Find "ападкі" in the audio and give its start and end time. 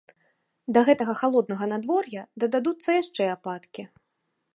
3.35-3.83